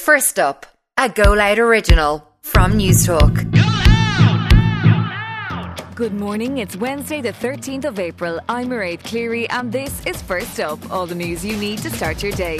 [0.00, 0.64] First up,
[0.96, 3.36] a Go Loud original from News Newstalk.
[5.94, 8.40] Good morning, it's Wednesday, the 13th of April.
[8.48, 12.22] I'm Mairead Cleary, and this is First Up all the news you need to start
[12.22, 12.58] your day.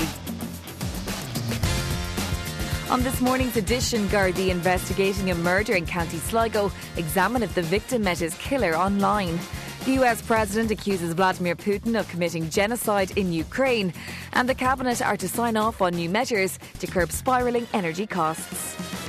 [2.91, 8.05] On this morning's edition, Gardaí investigating a murder in County Sligo examine if the victim
[8.05, 9.41] met his killer online.
[9.87, 13.95] The US president accuses Vladimir Putin of committing genocide in Ukraine,
[14.35, 19.00] and the cabinet are to sign off on new measures to curb spiralling energy costs.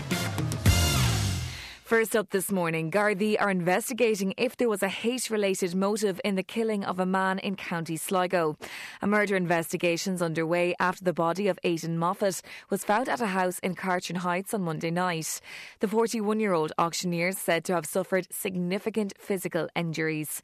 [1.92, 6.36] First up this morning, Gardaí are investigating if there was a hate related motive in
[6.36, 8.56] the killing of a man in County Sligo.
[9.02, 13.26] A murder investigation is underway after the body of Aidan Moffitt was found at a
[13.26, 15.42] house in Cartron Heights on Monday night.
[15.82, 20.42] The 41 year old auctioneer is said to have suffered significant physical injuries.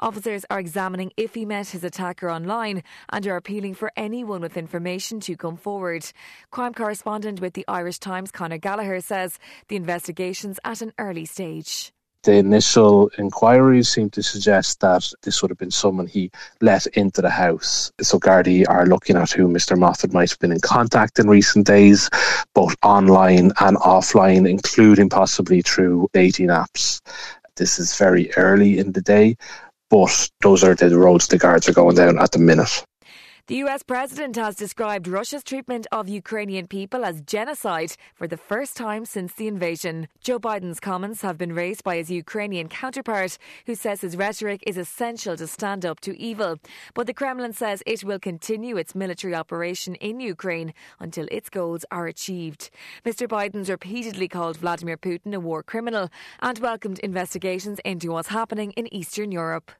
[0.00, 4.58] Officers are examining if he met his attacker online and are appealing for anyone with
[4.58, 6.04] information to come forward.
[6.50, 11.24] Crime correspondent with the Irish Times, Conor Gallagher, says the investigation's at an an early
[11.24, 11.92] stage.
[12.22, 17.22] The initial inquiries seem to suggest that this would have been someone he let into
[17.22, 17.90] the house.
[18.02, 19.78] So Gardaí are looking at who Mr.
[19.78, 22.10] Moffitt might have been in contact in recent days,
[22.54, 27.00] both online and offline, including possibly through dating apps.
[27.56, 29.36] This is very early in the day,
[29.88, 32.84] but those are the roads the guards are going down at the minute.
[33.46, 38.76] The US president has described Russia's treatment of Ukrainian people as genocide for the first
[38.76, 40.08] time since the invasion.
[40.22, 44.76] Joe Biden's comments have been raised by his Ukrainian counterpart, who says his rhetoric is
[44.76, 46.58] essential to stand up to evil.
[46.94, 51.84] But the Kremlin says it will continue its military operation in Ukraine until its goals
[51.90, 52.70] are achieved.
[53.04, 53.26] Mr.
[53.26, 56.08] Biden's repeatedly called Vladimir Putin a war criminal
[56.40, 59.72] and welcomed investigations into what's happening in Eastern Europe.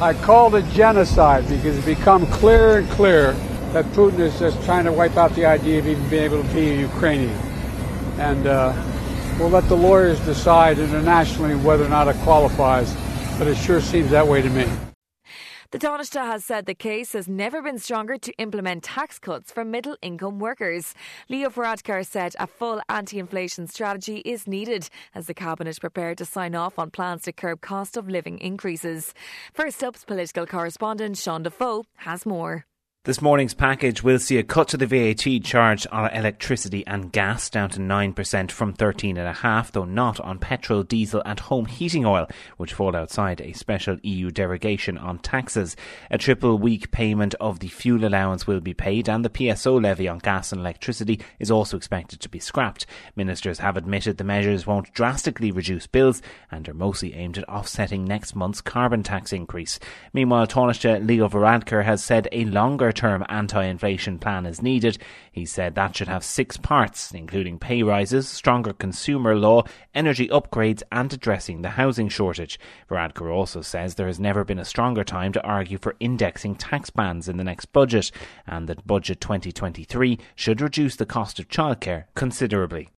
[0.00, 3.32] I called it genocide because it's become clearer and clearer
[3.72, 6.48] that Putin is just trying to wipe out the idea of even being able to
[6.54, 7.36] be a Ukrainian.
[8.16, 8.72] And uh,
[9.40, 12.96] we'll let the lawyers decide internationally whether or not it qualifies,
[13.38, 14.68] but it sure seems that way to me.
[15.70, 19.66] The Taoiseach has said the case has never been stronger to implement tax cuts for
[19.66, 20.94] middle income workers.
[21.28, 26.24] Leo Varadkar said a full anti inflation strategy is needed as the Cabinet prepared to
[26.24, 29.12] sign off on plans to curb cost of living increases.
[29.52, 32.64] First up's political correspondent Sean Defoe has more.
[33.08, 37.48] This morning's package will see a cut to the VAT charge on electricity and gas
[37.48, 42.74] down to 9% from 13.5, though not on petrol, diesel, and home heating oil, which
[42.74, 45.74] fall outside a special EU derogation on taxes.
[46.10, 50.06] A triple week payment of the fuel allowance will be paid, and the PSO levy
[50.06, 52.84] on gas and electricity is also expected to be scrapped.
[53.16, 56.20] Ministers have admitted the measures won't drastically reduce bills
[56.50, 59.78] and are mostly aimed at offsetting next month's carbon tax increase.
[60.12, 64.98] Meanwhile, Taoiseach Leo Varadkar has said a longer term anti inflation plan is needed.
[65.30, 69.62] He said that should have six parts, including pay rises, stronger consumer law,
[69.94, 72.58] energy upgrades, and addressing the housing shortage.
[72.90, 76.90] Varadkar also says there has never been a stronger time to argue for indexing tax
[76.90, 78.10] bands in the next budget,
[78.48, 82.88] and that Budget 2023 should reduce the cost of childcare considerably.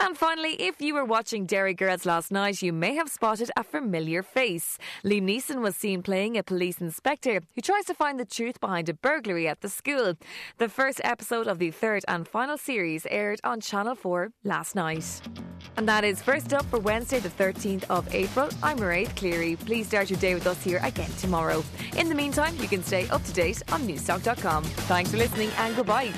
[0.00, 3.64] And finally, if you were watching Derry Girls last night, you may have spotted a
[3.64, 4.78] familiar face.
[5.04, 8.88] Liam Neeson was seen playing a police inspector who tries to find the truth behind
[8.88, 10.14] a burglary at the school.
[10.58, 15.20] The first episode of the third and final series aired on Channel 4 last night.
[15.76, 18.48] And that is first up for Wednesday, the 13th of April.
[18.62, 19.56] I'm Mairead Cleary.
[19.56, 21.64] Please start your day with us here again tomorrow.
[21.96, 24.64] In the meantime, you can stay up to date on Newstalk.com.
[24.64, 26.12] Thanks for listening and goodbye.